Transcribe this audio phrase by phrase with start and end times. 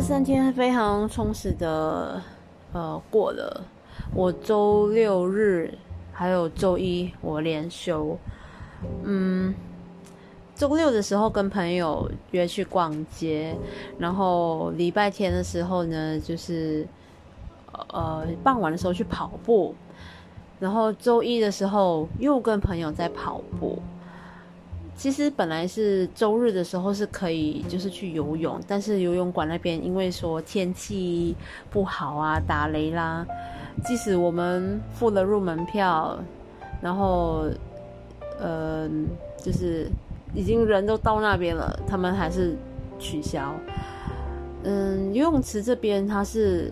[0.00, 2.20] 三天非常充实的，
[2.72, 3.62] 呃，过了。
[4.14, 5.72] 我周六日
[6.10, 8.16] 还有周一我连休。
[9.04, 9.54] 嗯，
[10.54, 13.54] 周六的时候跟朋友约去逛街，
[13.98, 16.86] 然后礼拜天的时候呢，就是
[17.88, 19.74] 呃傍晚的时候去跑步，
[20.58, 23.78] 然后周一的时候又跟朋友在跑步。
[25.00, 31.34] 其实本来是周日的时候是可以，就是去游泳，但是游泳馆那边因为说天气
[31.70, 33.26] 不好啊，打雷啦，
[33.82, 36.22] 即使我们付了入门票，
[36.82, 37.46] 然后，
[38.38, 38.86] 呃，
[39.38, 39.88] 就是
[40.34, 42.54] 已经人都到那边了，他们还是
[42.98, 43.54] 取消。
[44.64, 46.70] 嗯，游泳池这边它是，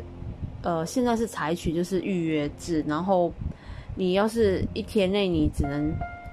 [0.61, 3.33] 呃，现在是采取就是预约制，然后
[3.95, 5.91] 你要是一天内你只能。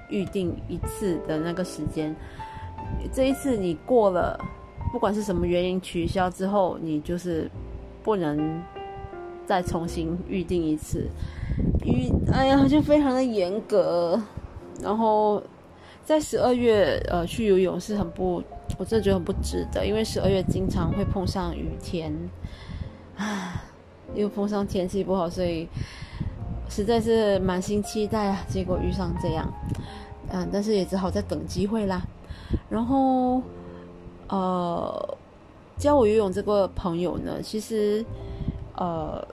[0.09, 2.15] 预定一次的那个时间，
[3.11, 4.39] 这一次你过了，
[4.91, 7.49] 不管是什么原因取消之后，你就是
[8.03, 8.61] 不能
[9.45, 11.07] 再重新预定一次。
[11.83, 14.21] 预哎呀，就非常的严格。
[14.81, 15.41] 然后
[16.03, 18.43] 在十二月呃去游泳是很不，
[18.77, 22.13] 我真的觉得很不值得，因为十二月经常会碰上雨天，
[23.15, 23.53] 唉，
[24.13, 25.67] 又碰上天气不好，所以
[26.75, 29.49] 实在是满心期待啊，结果遇上这样。
[30.29, 32.01] 嗯，但是也只好再等机会啦。
[32.67, 33.41] 然后，
[34.27, 35.17] 呃，
[35.77, 38.03] 教我游泳这个朋友呢，其实，
[38.75, 39.25] 呃，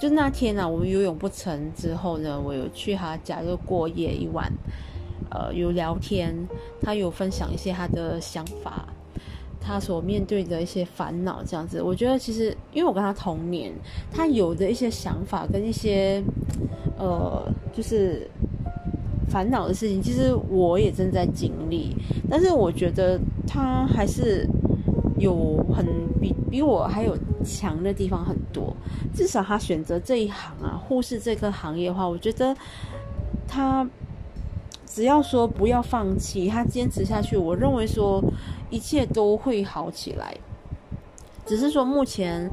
[0.00, 4.50] 就那天呢，我们游泳不成之后呢，我有去他家就过夜一晚，
[5.30, 6.34] 呃，有聊天，
[6.82, 8.88] 他有分享一些他的想法，
[9.60, 11.82] 他所面对的一些烦恼，这样子。
[11.82, 13.72] 我觉得其实，因为我跟他同年，
[14.10, 16.22] 他有的一些想法跟一些，
[16.98, 18.28] 呃，就是。
[19.30, 21.94] 烦恼的事情，其实我也正在经历，
[22.28, 24.44] 但是我觉得他还是
[25.20, 25.86] 有很
[26.20, 28.76] 比比我还有强的地方很多。
[29.14, 32.52] 至少他选择这一行啊，护士这个行业的话，我觉得
[33.46, 33.88] 他
[34.92, 38.20] 只要说不要放弃，他坚持下去，我认为说
[38.70, 40.36] 一切都会好起来。
[41.46, 42.50] 只是说目前，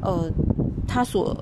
[0.00, 0.30] 呃，
[0.86, 1.36] 他所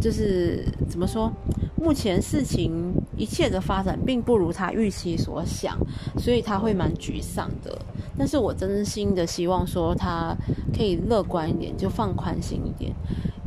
[0.00, 1.30] 就是怎么说？
[1.76, 5.78] 目前事情一切的发展并不如他预期所想，
[6.18, 7.78] 所以他会蛮沮丧的。
[8.18, 10.34] 但是我真心的希望说他
[10.76, 12.92] 可以乐观一点，就放宽心一点，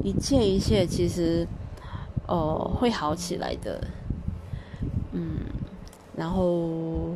[0.01, 1.45] 一切一切其实
[2.27, 3.85] 呃会好起来的。
[6.19, 7.15] 然后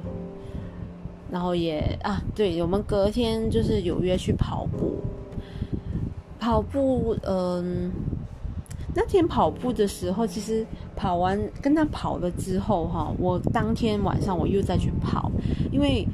[1.30, 5.02] 然后也啊，对我们隔天就是有约去跑步，
[6.40, 7.92] 跑步嗯。
[8.96, 10.64] 那天跑步的时候，其实
[10.96, 15.32] 跑完跟他跑了之后，哈，我当天晚上我又再去跑，
[15.72, 16.08] 因为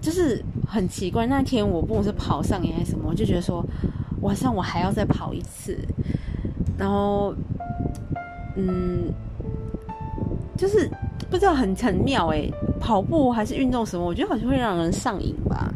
[0.00, 3.64] 就是很奇怪，那天我不管是跑上瘾还是什么，我就觉得说
[4.22, 5.78] 晚上我还要再跑一次，
[6.76, 7.32] 然后
[8.56, 9.04] 嗯，
[10.56, 10.90] 就是
[11.32, 12.46] 不知道很很妙哎，
[12.78, 15.72] 跑步还是运动什么，我觉得好像会让人上瘾吧，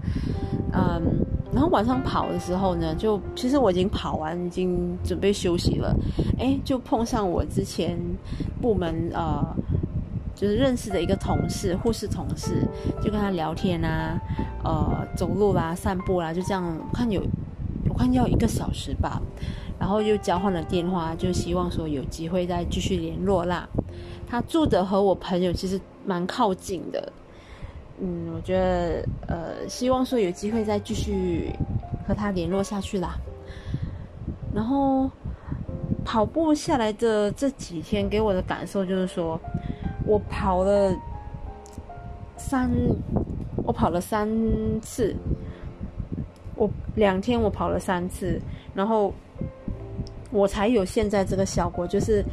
[0.72, 1.24] 嗯。
[1.54, 5.96] 然后晚上跑的时候呢，就其实我已经跑完，已经准备休息了，
[6.38, 7.98] 哎，就碰上我之前
[8.60, 9.42] 部门呃，
[10.34, 12.68] 就是认识的一个同事，护士同事，
[13.00, 14.20] 就跟他聊天啊，
[14.64, 16.62] 呃，走路啦，散步啦，就这样，
[16.92, 17.22] 看有，
[17.88, 19.22] 我看要一个小时吧，
[19.78, 23.66] 然后又交换了电话，就希望说有机会再继续联络啦。
[24.28, 27.12] 他住的和我朋友其实蛮靠近的。
[27.98, 31.50] 嗯，我觉得呃，希望说有机会再继续
[32.06, 33.16] 和他联络下去啦。
[34.54, 35.10] 然后
[36.04, 39.40] 跑步下来的这几天，给我的感受就是说，
[40.06, 40.94] 我跑了
[42.36, 42.70] 三，
[43.64, 44.28] 我跑了三
[44.80, 45.14] 次，
[46.54, 48.40] 我两天我跑了三次，
[48.74, 49.12] 然后
[50.30, 52.24] 我才有现在这个效果，就是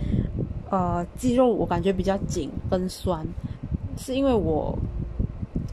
[0.73, 3.23] 呃，肌肉我感觉比较紧跟酸，
[3.95, 4.75] 是因为我。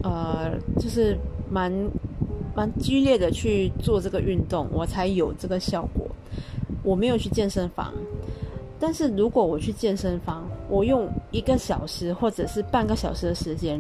[0.03, 1.15] 呃，就是
[1.51, 1.71] 蛮
[2.55, 6.07] 蛮激烈的去做这个运动，我才有这个效果。
[6.83, 7.93] 我没有去健身房，
[8.79, 13.79] 但是如果我去健身房，我用一个小时或者是半个小时的时间，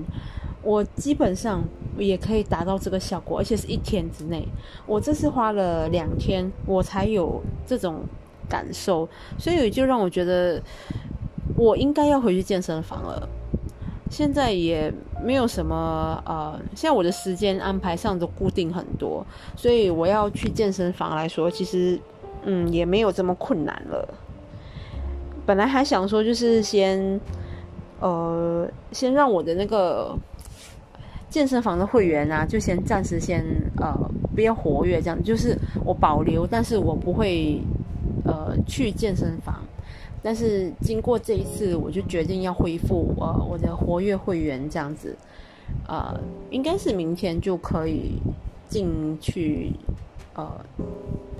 [0.62, 1.62] 我基本上
[1.96, 4.46] 也可以达到这个效果，而且是一天之内。
[4.86, 8.02] 我这次花了两天，我才有这种
[8.46, 9.08] 感受，
[9.38, 10.62] 所以就让我觉得
[11.60, 13.28] 我应该要回去健身房了。
[14.10, 14.92] 现在也
[15.22, 19.24] 没有什么呃，现在我的时间安排上都固定很多，
[19.54, 22.00] 所以我要去健身房来说，其实
[22.44, 24.08] 嗯也没有这么困难了。
[25.46, 27.20] 本来还想说就是先
[28.00, 30.16] 呃先让我的那个
[31.28, 33.44] 健身房的会员啊，就先暂时先
[33.76, 33.94] 呃
[34.34, 37.60] 不要活跃，这样就是我保留，但是我不会
[38.24, 39.54] 呃去健身房。
[40.22, 45.16] 但是经过这一次，我就决定要恢复呃我的活跃会员这样子，
[45.86, 46.18] 呃，
[46.50, 48.20] 应该是明天就可以
[48.68, 49.72] 进去
[50.34, 50.48] 呃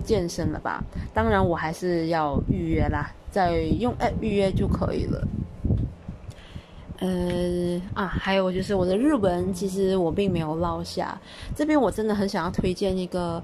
[0.05, 0.83] 健身了吧？
[1.13, 5.29] 当然我还是要预约啦，再用 app 预约就可以了。
[6.99, 11.19] 呃啊，还有就是我的日文，其实我并没有落下。
[11.57, 13.43] 这边我真的很想要推荐一个，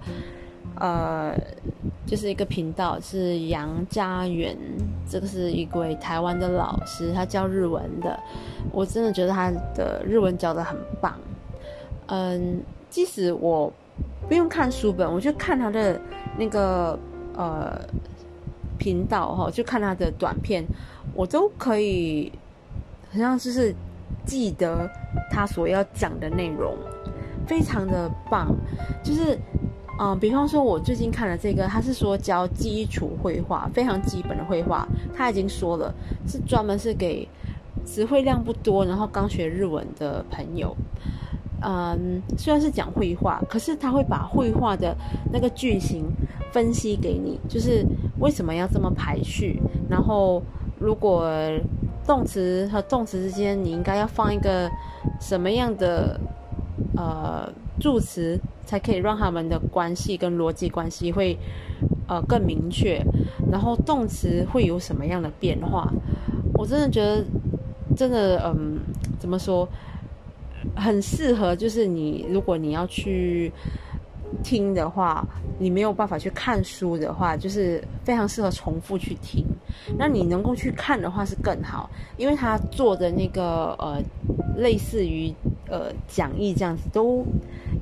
[0.77, 1.37] 呃，
[2.07, 4.57] 就是一个频道是杨家园，
[5.09, 8.19] 这个是一位台湾的老师，他教日文的，
[8.73, 11.19] 我真的觉得他的日文教的很棒。
[12.07, 13.73] 嗯，即使我
[14.29, 16.01] 不用看书本，我就看他的
[16.39, 16.99] 那个
[17.37, 17.81] 呃
[18.79, 20.65] 频道哈，就看他的短片，
[21.15, 22.33] 我都可以。
[23.13, 23.75] 好像就是
[24.27, 24.87] 记得
[25.31, 26.77] 他所要讲的内容，
[27.47, 28.55] 非常的棒。
[29.03, 29.39] 就是，
[29.99, 34.87] 嗯，比方说，我最近看了这个，他是说教基础绘画，非常基本的绘画。
[35.15, 35.95] 他已经说了，
[36.27, 37.29] 是专门是给
[37.85, 40.77] 词汇量不多，然后刚学日文的朋友。
[41.63, 44.97] 嗯，虽然是讲绘画，可是他会把绘画的
[45.33, 46.05] 那个句型
[46.53, 47.85] 分析给你，就是
[48.21, 50.43] 为什么要这么排序，然后
[50.79, 51.31] 如果。
[52.07, 54.71] 动词和动词之间，你应该要放一个
[55.21, 56.21] 什么样的
[56.97, 61.39] 呃助词，才可以让他们的关系跟逻辑关系会
[62.07, 63.03] 呃更明确？
[63.51, 65.91] 然后动词会有什么样的变化？
[66.53, 67.25] 我真的觉得，
[67.97, 68.79] 真的嗯，
[69.19, 69.67] 怎么说，
[70.75, 73.51] 很适合，就是你如果你要去。
[74.43, 75.25] 听的话，
[75.59, 79.45] 你没有办法去看书的话，就是非常适合重复去听。
[79.97, 84.03] 那你能够去看的话是更好，因为他做的那个呃，
[84.57, 85.33] 类似于
[85.69, 87.25] 呃讲义这样子，都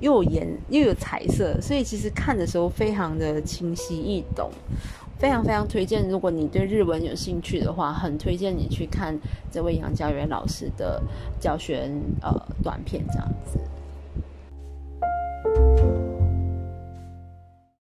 [0.01, 4.51] 又有颜又有彩色，所以其实看的时候非常的清晰易懂，
[5.19, 6.09] 非常非常推荐。
[6.09, 9.19] 如果你对日文有兴趣的话，很推荐你去看
[9.51, 11.03] 这位杨家元老师的
[11.39, 11.91] 教学
[12.21, 12.31] 呃
[12.63, 13.59] 短片这样子。